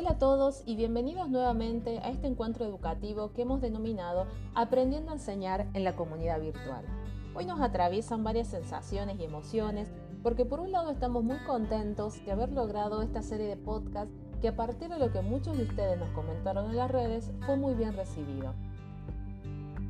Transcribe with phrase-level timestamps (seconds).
[0.00, 5.14] Hola a todos y bienvenidos nuevamente a este encuentro educativo que hemos denominado Aprendiendo a
[5.14, 6.84] enseñar en la comunidad virtual.
[7.34, 9.90] Hoy nos atraviesan varias sensaciones y emociones
[10.22, 14.46] porque por un lado estamos muy contentos de haber logrado esta serie de podcasts que
[14.46, 17.74] a partir de lo que muchos de ustedes nos comentaron en las redes fue muy
[17.74, 18.54] bien recibido.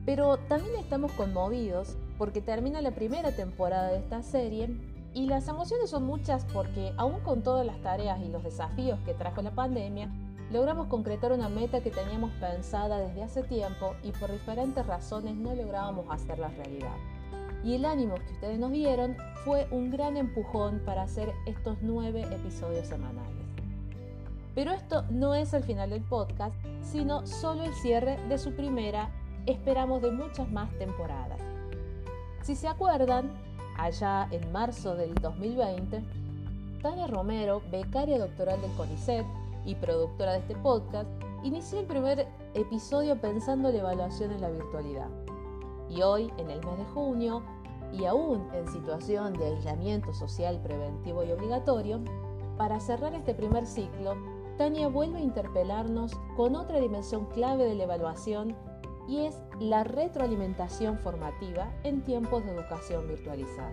[0.06, 4.70] Pero también estamos conmovidos porque termina la primera temporada de esta serie
[5.14, 9.14] y las emociones son muchas porque aún con todas las tareas y los desafíos que
[9.14, 10.10] trajo la pandemia,
[10.52, 15.54] logramos concretar una meta que teníamos pensada desde hace tiempo y por diferentes razones no
[15.54, 16.96] lográbamos hacerla realidad.
[17.64, 22.22] Y el ánimo que ustedes nos dieron fue un gran empujón para hacer estos nueve
[22.30, 23.46] episodios semanales.
[24.54, 29.10] Pero esto no es el final del podcast, sino solo el cierre de su primera,
[29.46, 31.40] esperamos de muchas más temporadas.
[32.42, 33.30] Si se acuerdan,
[33.78, 36.02] allá en marzo del 2020,
[36.82, 39.24] Tania Romero, becaria doctoral del CONICET
[39.64, 41.08] y productora de este podcast,
[41.42, 45.08] inició el primer episodio pensando en la evaluación en la virtualidad.
[45.88, 47.42] Y hoy, en el mes de junio,
[47.92, 52.00] y aún en situación de aislamiento social preventivo y obligatorio,
[52.56, 54.14] para cerrar este primer ciclo,
[54.58, 58.56] Tania vuelve a interpelarnos con otra dimensión clave de la evaluación
[59.08, 63.72] y es la retroalimentación formativa en tiempos de educación virtualizada.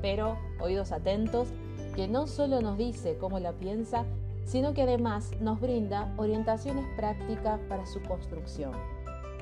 [0.00, 1.48] Pero, oídos atentos,
[1.94, 4.04] que no solo nos dice cómo la piensa,
[4.44, 8.72] sino que además nos brinda orientaciones prácticas para su construcción.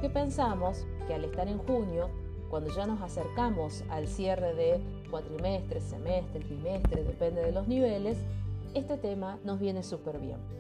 [0.01, 2.11] Que pensamos que al estar en junio,
[2.51, 8.19] cuando ya nos acercamos al cierre de cuatrimestre, semestre, trimestre, depende de los niveles,
[8.75, 10.60] este tema nos viene súper bien.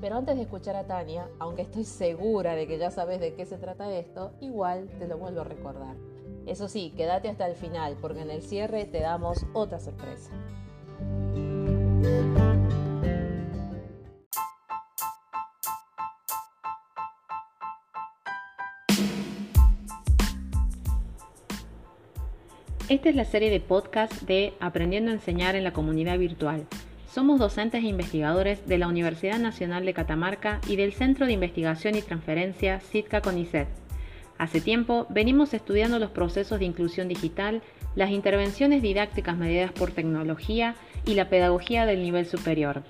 [0.00, 3.46] Pero antes de escuchar a Tania, aunque estoy segura de que ya sabes de qué
[3.46, 5.96] se trata esto, igual te lo vuelvo a recordar.
[6.46, 10.30] Eso sí, quédate hasta el final, porque en el cierre te damos otra sorpresa.
[22.90, 26.66] Esta es la serie de podcast de Aprendiendo a enseñar en la comunidad virtual
[27.14, 31.94] somos docentes e investigadores de la Universidad Nacional de Catamarca y del Centro de Investigación
[31.94, 33.68] y Transferencia Sitka CONICET.
[34.36, 37.62] Hace tiempo venimos estudiando los procesos de inclusión digital,
[37.94, 40.74] las intervenciones didácticas mediadas por tecnología
[41.06, 42.82] y la pedagogía del nivel superior.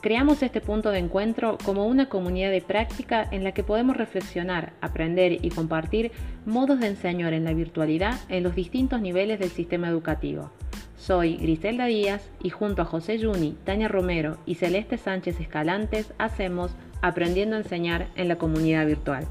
[0.00, 4.72] Creamos este punto de encuentro como una comunidad de práctica en la que podemos reflexionar,
[4.80, 6.12] aprender y compartir
[6.46, 10.50] modos de enseñar en la virtualidad en los distintos niveles del sistema educativo.
[10.96, 16.72] Soy Griselda Díaz y junto a José Yuni, Tania Romero y Celeste Sánchez Escalantes hacemos
[17.02, 19.26] Aprendiendo a Enseñar en la comunidad virtual.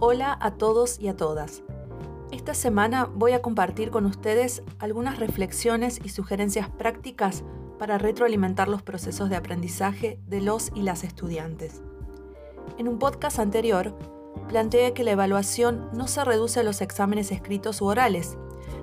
[0.00, 1.62] Hola a todos y a todas.
[2.32, 7.44] Esta semana voy a compartir con ustedes algunas reflexiones y sugerencias prácticas
[7.78, 11.82] para retroalimentar los procesos de aprendizaje de los y las estudiantes.
[12.78, 13.94] En un podcast anterior,
[14.48, 18.36] planteé que la evaluación no se reduce a los exámenes escritos u orales,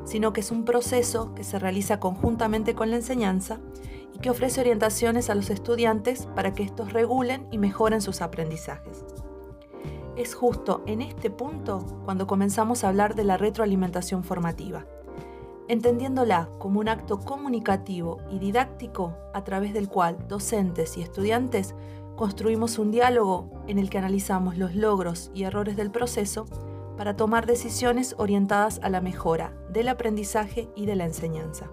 [0.05, 3.59] sino que es un proceso que se realiza conjuntamente con la enseñanza
[4.13, 9.05] y que ofrece orientaciones a los estudiantes para que estos regulen y mejoren sus aprendizajes.
[10.15, 14.85] Es justo en este punto cuando comenzamos a hablar de la retroalimentación formativa
[15.67, 21.75] entendiéndola como un acto comunicativo y didáctico a través del cual docentes y estudiantes
[22.15, 26.45] construimos un diálogo en el que analizamos los logros y errores del proceso
[26.97, 31.69] para tomar decisiones orientadas a la mejora del aprendizaje y de la enseñanza.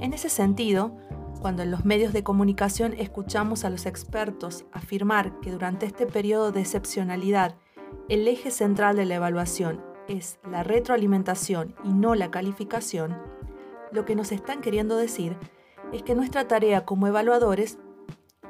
[0.00, 0.96] En ese sentido,
[1.40, 6.52] cuando en los medios de comunicación escuchamos a los expertos afirmar que durante este periodo
[6.52, 7.56] de excepcionalidad
[8.08, 13.16] el eje central de la evaluación es la retroalimentación y no la calificación,
[13.92, 15.36] lo que nos están queriendo decir
[15.92, 17.78] es que nuestra tarea como evaluadores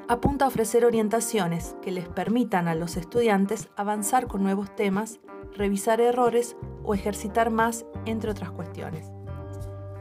[0.07, 5.19] apunta a ofrecer orientaciones que les permitan a los estudiantes avanzar con nuevos temas,
[5.53, 9.11] revisar errores o ejercitar más, entre otras cuestiones.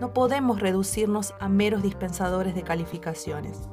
[0.00, 3.68] No podemos reducirnos a meros dispensadores de calificaciones.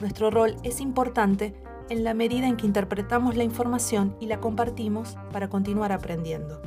[0.00, 1.54] Nuestro rol es importante
[1.88, 6.60] en la medida en que interpretamos la información y la compartimos para continuar aprendiendo.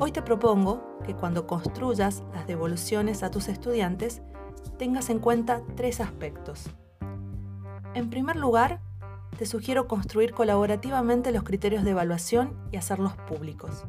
[0.00, 4.22] Hoy te propongo que cuando construyas las devoluciones a tus estudiantes
[4.78, 6.70] tengas en cuenta tres aspectos.
[7.94, 8.80] En primer lugar,
[9.36, 13.86] te sugiero construir colaborativamente los criterios de evaluación y hacerlos públicos.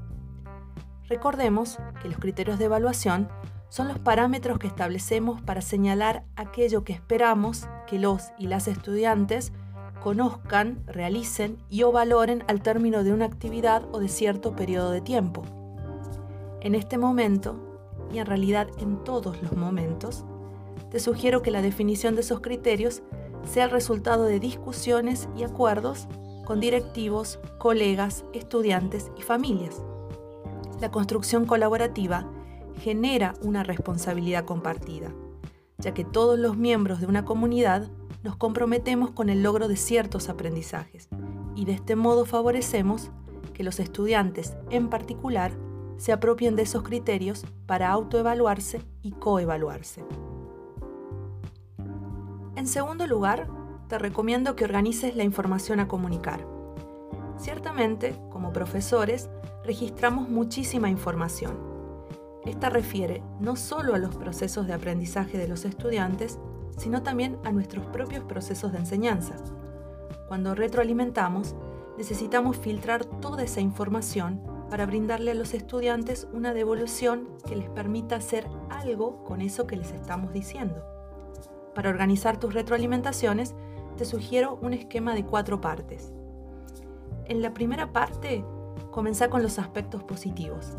[1.08, 3.30] Recordemos que los criterios de evaluación
[3.70, 9.54] son los parámetros que establecemos para señalar aquello que esperamos que los y las estudiantes
[10.02, 15.02] conozcan, realicen y o valoren al término de una actividad o de cierto periodo de
[15.02, 15.59] tiempo.
[16.62, 17.56] En este momento,
[18.12, 20.26] y en realidad en todos los momentos,
[20.92, 23.02] te sugiero que la definición de esos criterios
[23.46, 26.08] sea el resultado de discusiones y acuerdos
[26.46, 29.82] con directivos, colegas, estudiantes y familias.
[30.82, 32.30] La construcción colaborativa
[32.80, 35.14] genera una responsabilidad compartida,
[35.78, 37.90] ya que todos los miembros de una comunidad
[38.24, 41.08] nos comprometemos con el logro de ciertos aprendizajes
[41.56, 43.12] y de este modo favorecemos
[43.54, 45.52] que los estudiantes en particular
[46.00, 50.04] se apropien de esos criterios para autoevaluarse y coevaluarse.
[52.56, 53.48] En segundo lugar,
[53.90, 56.48] te recomiendo que organices la información a comunicar.
[57.38, 59.30] Ciertamente, como profesores,
[59.66, 61.60] registramos muchísima información.
[62.46, 66.40] Esta refiere no solo a los procesos de aprendizaje de los estudiantes,
[66.78, 69.36] sino también a nuestros propios procesos de enseñanza.
[70.30, 71.56] Cuando retroalimentamos,
[71.98, 78.16] necesitamos filtrar toda esa información para brindarle a los estudiantes una devolución que les permita
[78.16, 80.84] hacer algo con eso que les estamos diciendo.
[81.74, 83.56] Para organizar tus retroalimentaciones,
[83.98, 86.14] te sugiero un esquema de cuatro partes.
[87.26, 88.44] En la primera parte,
[88.92, 90.76] comenzá con los aspectos positivos.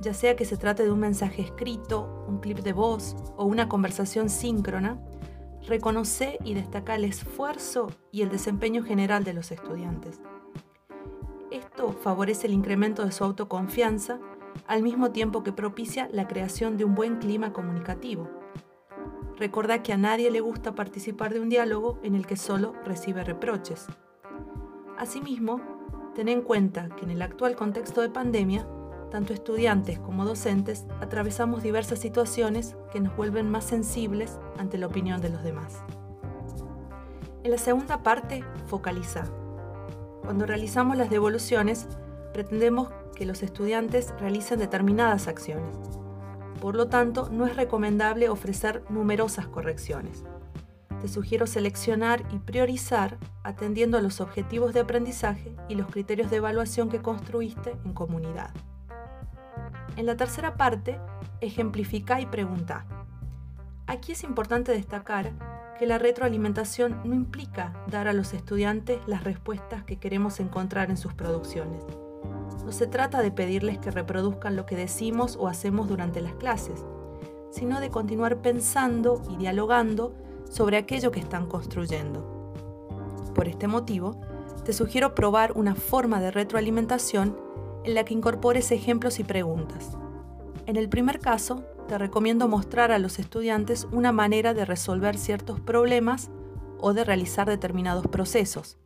[0.00, 3.68] Ya sea que se trate de un mensaje escrito, un clip de voz o una
[3.68, 4.98] conversación síncrona,
[5.66, 10.20] reconoce y destaca el esfuerzo y el desempeño general de los estudiantes.
[11.54, 14.18] Esto favorece el incremento de su autoconfianza
[14.66, 18.28] al mismo tiempo que propicia la creación de un buen clima comunicativo.
[19.36, 23.22] Recuerda que a nadie le gusta participar de un diálogo en el que solo recibe
[23.22, 23.86] reproches.
[24.98, 25.60] Asimismo,
[26.16, 28.66] ten en cuenta que en el actual contexto de pandemia,
[29.12, 35.20] tanto estudiantes como docentes atravesamos diversas situaciones que nos vuelven más sensibles ante la opinión
[35.20, 35.84] de los demás.
[37.44, 39.43] En la segunda parte, focaliza.
[40.24, 41.86] Cuando realizamos las devoluciones,
[42.32, 45.76] pretendemos que los estudiantes realicen determinadas acciones.
[46.62, 50.24] Por lo tanto, no es recomendable ofrecer numerosas correcciones.
[51.02, 56.36] Te sugiero seleccionar y priorizar atendiendo a los objetivos de aprendizaje y los criterios de
[56.36, 58.50] evaluación que construiste en comunidad.
[59.96, 60.98] En la tercera parte,
[61.42, 62.86] ejemplifica y pregunta.
[63.86, 65.32] Aquí es importante destacar
[65.78, 70.96] que la retroalimentación no implica dar a los estudiantes las respuestas que queremos encontrar en
[70.96, 71.82] sus producciones
[72.64, 76.84] no se trata de pedirles que reproduzcan lo que decimos o hacemos durante las clases,
[77.50, 80.14] sino de continuar pensando y dialogando
[80.50, 82.30] sobre aquello que están construyendo.
[83.34, 84.20] Por este motivo,
[84.64, 87.36] te sugiero probar una forma de retroalimentación
[87.84, 89.90] en la que incorpores ejemplos y preguntas.
[90.66, 95.60] En el primer caso, te recomiendo mostrar a los estudiantes una manera de resolver ciertos
[95.60, 96.30] problemas
[96.78, 98.78] o de realizar determinados procesos,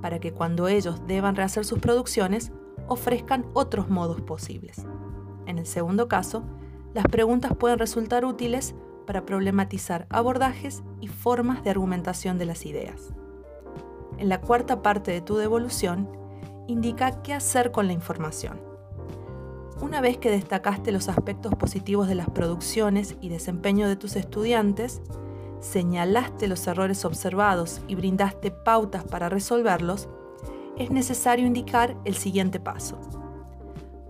[0.00, 2.52] para que cuando ellos deban rehacer sus producciones
[2.86, 4.84] ofrezcan otros modos posibles.
[5.46, 6.42] En el segundo caso,
[6.94, 8.74] las preguntas pueden resultar útiles
[9.06, 13.12] para problematizar abordajes y formas de argumentación de las ideas.
[14.18, 16.08] En la cuarta parte de tu devolución,
[16.66, 18.67] indica qué hacer con la información.
[19.80, 25.00] Una vez que destacaste los aspectos positivos de las producciones y desempeño de tus estudiantes,
[25.60, 30.08] señalaste los errores observados y brindaste pautas para resolverlos,
[30.76, 32.98] es necesario indicar el siguiente paso.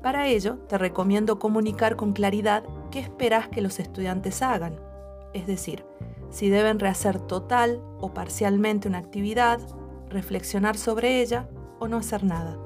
[0.02, 4.80] Para ello, te recomiendo comunicar con claridad qué esperas que los estudiantes hagan,
[5.34, 5.84] es decir,
[6.30, 9.60] si deben rehacer total o parcialmente una actividad,
[10.08, 12.56] reflexionar sobre ella o no hacer nada.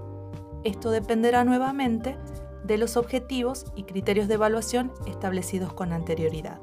[0.63, 2.17] Esto dependerá nuevamente
[2.65, 6.61] de los objetivos y criterios de evaluación establecidos con anterioridad.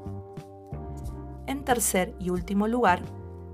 [1.48, 3.02] En tercer y último lugar,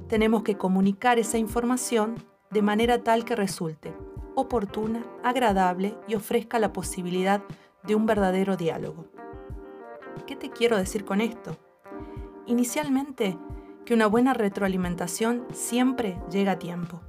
[0.08, 2.16] tenemos que comunicar esa información
[2.52, 3.94] de manera tal que resulte
[4.36, 7.42] oportuna, agradable y ofrezca la posibilidad
[7.84, 9.06] de un verdadero diálogo.
[10.28, 11.58] ¿Qué te quiero decir con esto?
[12.46, 13.38] Inicialmente,
[13.86, 17.02] que una buena retroalimentación siempre llega a tiempo.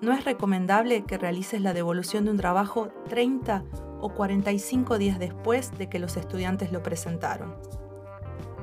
[0.00, 3.64] No es recomendable que realices la devolución de un trabajo 30
[4.00, 7.56] o 45 días después de que los estudiantes lo presentaron.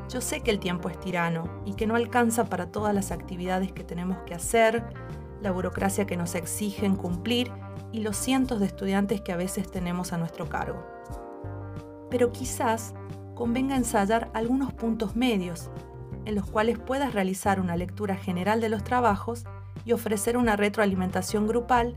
[0.10, 3.72] Yo sé que el tiempo es tirano y que no alcanza para todas las actividades
[3.72, 4.84] que tenemos que hacer,
[5.42, 7.52] la burocracia que nos exigen cumplir
[7.92, 10.86] y los cientos de estudiantes que a veces tenemos a nuestro cargo.
[12.10, 12.94] Pero quizás
[13.34, 15.70] convenga ensayar algunos puntos medios
[16.26, 19.46] en los cuales puedas realizar una lectura general de los trabajos
[19.86, 21.96] y ofrecer una retroalimentación grupal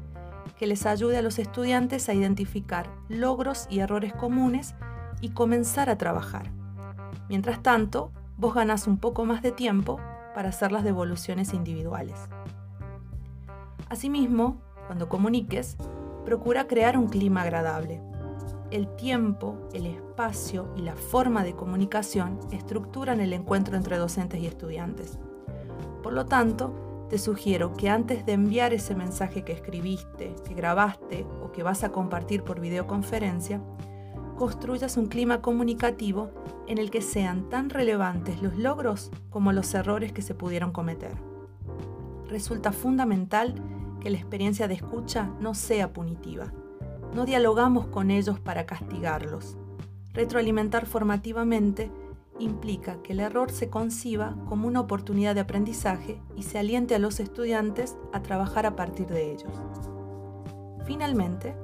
[0.59, 4.75] que les ayude a los estudiantes a identificar logros y errores comunes
[5.21, 6.51] y comenzar a trabajar.
[7.29, 10.01] Mientras tanto, vos ganás un poco más de tiempo
[10.35, 12.19] para hacer las devoluciones individuales.
[13.89, 15.77] Asimismo, cuando comuniques,
[16.25, 18.03] procura crear un clima agradable.
[18.71, 24.47] El tiempo, el espacio y la forma de comunicación estructuran el encuentro entre docentes y
[24.47, 25.19] estudiantes.
[26.03, 31.27] Por lo tanto, te sugiero que antes de enviar ese mensaje que escribiste, que grabaste
[31.43, 33.63] o que vas a compartir por videoconferencia,
[34.37, 36.31] construyas un clima comunicativo
[36.67, 41.13] en el que sean tan relevantes los logros como los errores que se pudieron cometer.
[42.29, 43.55] Resulta fundamental
[44.01, 46.53] que la experiencia de escucha no sea punitiva.
[47.15, 49.57] No dialogamos con ellos para castigarlos.
[50.13, 51.91] Retroalimentar formativamente
[52.39, 56.99] implica que el error se conciba como una oportunidad de aprendizaje y se aliente a
[56.99, 59.53] los estudiantes a trabajar a partir de ellos.
[60.85, 61.55] Finalmente,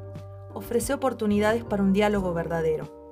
[0.53, 3.05] ofrece oportunidades para un diálogo verdadero.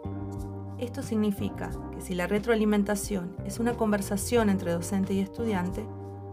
[0.78, 5.86] Esto significa que si la retroalimentación es una conversación entre docente y estudiante,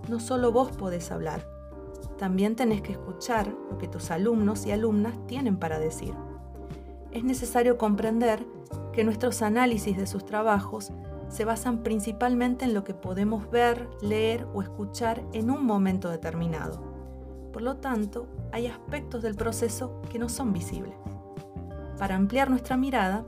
[0.08, 1.46] no solo vos podés hablar,
[2.18, 6.14] también tenés que escuchar lo que tus alumnos y alumnas tienen para decir.
[7.12, 8.46] Es necesario comprender
[8.92, 10.92] que nuestros análisis de sus trabajos
[11.30, 16.82] se basan principalmente en lo que podemos ver, leer o escuchar en un momento determinado.
[17.54, 20.96] Por lo tanto, hay aspectos del proceso que no son visibles.
[21.98, 23.26] Para ampliar nuestra mirada,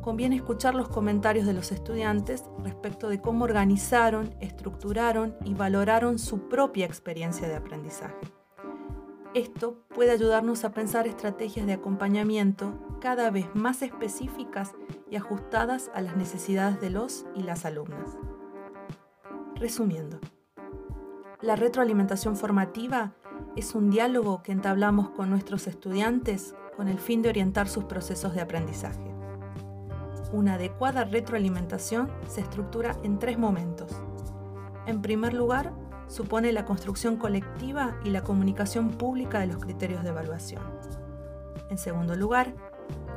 [0.00, 6.48] conviene escuchar los comentarios de los estudiantes respecto de cómo organizaron, estructuraron y valoraron su
[6.48, 8.37] propia experiencia de aprendizaje.
[9.38, 14.74] Esto puede ayudarnos a pensar estrategias de acompañamiento cada vez más específicas
[15.08, 18.18] y ajustadas a las necesidades de los y las alumnas.
[19.54, 20.18] Resumiendo,
[21.40, 23.12] la retroalimentación formativa
[23.54, 28.34] es un diálogo que entablamos con nuestros estudiantes con el fin de orientar sus procesos
[28.34, 29.14] de aprendizaje.
[30.32, 33.92] Una adecuada retroalimentación se estructura en tres momentos.
[34.86, 35.74] En primer lugar,
[36.08, 40.62] supone la construcción colectiva y la comunicación pública de los criterios de evaluación.
[41.70, 42.54] En segundo lugar,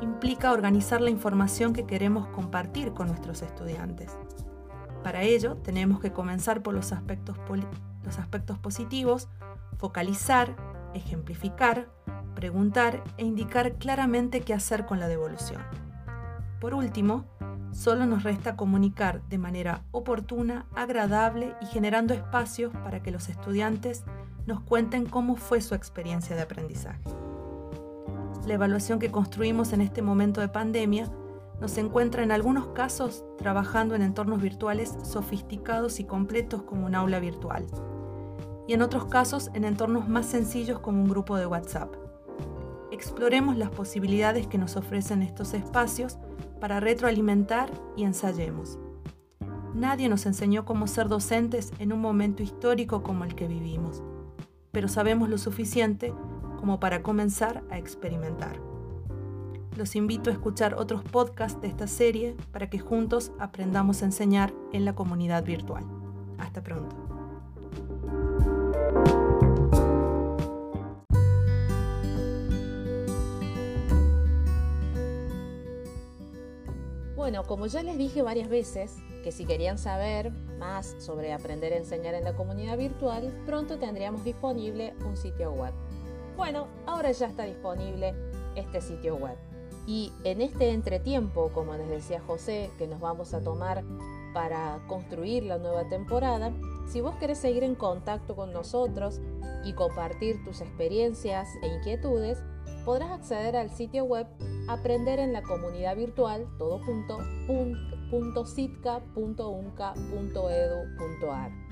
[0.01, 4.17] implica organizar la información que queremos compartir con nuestros estudiantes.
[5.03, 7.38] Para ello, tenemos que comenzar por los aspectos,
[8.60, 9.29] positivos,
[9.77, 10.55] focalizar,
[10.93, 11.89] ejemplificar,
[12.36, 15.62] preguntar e indicar claramente qué hacer con la devolución.
[16.60, 17.25] Por último,
[17.72, 24.04] solo nos resta comunicar de manera oportuna, agradable y generando espacios para que los estudiantes
[24.46, 27.01] nos cuenten cómo fue su experiencia de aprendizaje.
[28.46, 31.10] La evaluación que construimos en este momento de pandemia
[31.60, 37.20] nos encuentra en algunos casos trabajando en entornos virtuales sofisticados y completos como un aula
[37.20, 37.68] virtual,
[38.68, 42.00] y en otros casos en entornos más sencillos como un grupo de WhatsApp.
[43.01, 46.20] Exploremos las posibilidades que nos ofrecen estos espacios
[46.60, 48.77] para retroalimentar y ensayemos.
[49.74, 54.03] Nadie nos enseñó cómo ser docentes en un momento histórico como el que vivimos,
[54.70, 56.13] pero sabemos lo suficiente
[56.60, 58.62] como para comenzar a experimentar.
[59.75, 64.53] Los invito a escuchar otros podcasts de esta serie para que juntos aprendamos a enseñar
[64.74, 65.86] en la comunidad virtual.
[66.38, 67.11] Hasta pronto.
[77.22, 81.78] Bueno, como ya les dije varias veces, que si querían saber más sobre aprender a
[81.78, 85.72] enseñar en la comunidad virtual, pronto tendríamos disponible un sitio web.
[86.36, 88.16] Bueno, ahora ya está disponible
[88.56, 89.38] este sitio web.
[89.86, 93.84] Y en este entretiempo, como les decía José, que nos vamos a tomar
[94.34, 96.51] para construir la nueva temporada,
[96.90, 99.22] si vos querés seguir en contacto con nosotros
[99.63, 102.40] y compartir tus experiencias e inquietudes,
[102.84, 104.25] podrás acceder al sitio web
[104.72, 107.18] Aprender en la comunidad virtual, todo junto.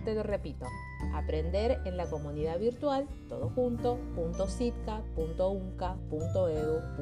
[0.03, 0.65] Te lo repito,
[1.13, 3.07] aprender en la comunidad virtual,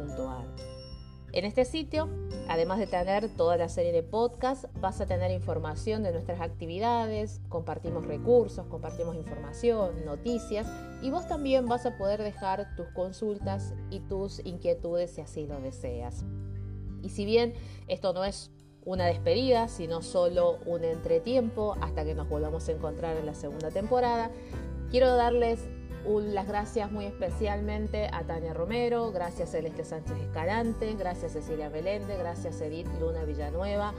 [0.05, 0.76] todo.
[1.33, 2.09] En este sitio,
[2.47, 7.41] además de tener toda la serie de podcasts, vas a tener información de nuestras actividades,
[7.49, 10.67] compartimos recursos, compartimos información, noticias
[11.01, 15.59] y vos también vas a poder dejar tus consultas y tus inquietudes si así lo
[15.59, 16.23] deseas.
[17.03, 17.53] Y si bien
[17.87, 18.51] esto no es
[18.85, 23.69] una despedida, sino solo un entretiempo hasta que nos volvamos a encontrar en la segunda
[23.69, 24.31] temporada,
[24.89, 25.59] quiero darles
[26.05, 32.61] las gracias muy especialmente a Tania Romero, gracias Celeste Sánchez Escalante, gracias Cecilia Belende, gracias
[32.61, 33.93] Edith Luna Villanueva,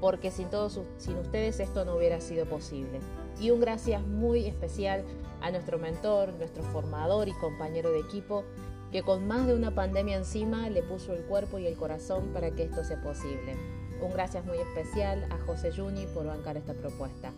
[0.00, 3.00] porque sin todos sin ustedes esto no hubiera sido posible.
[3.40, 5.04] Y un gracias muy especial
[5.40, 8.44] a nuestro mentor, nuestro formador y compañero de equipo,
[8.90, 12.50] que con más de una pandemia encima le puso el cuerpo y el corazón para
[12.50, 13.56] que esto sea posible.
[14.02, 17.32] Un gracias muy especial a José Juni por bancar esta propuesta.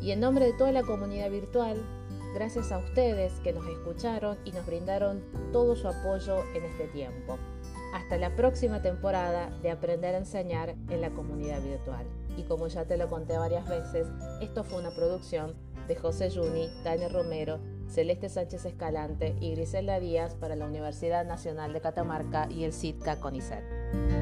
[0.00, 1.80] Y en nombre de toda la comunidad virtual,
[2.34, 7.38] gracias a ustedes que nos escucharon y nos brindaron todo su apoyo en este tiempo.
[7.94, 12.06] Hasta la próxima temporada de Aprender a Enseñar en la comunidad virtual.
[12.36, 14.06] Y como ya te lo conté varias veces,
[14.40, 15.54] esto fue una producción
[15.88, 17.58] de José Juni, Tania Romero,
[17.88, 23.18] Celeste Sánchez Escalante y Griselda Díaz para la Universidad Nacional de Catamarca y el CITCA
[23.18, 24.19] CONICET.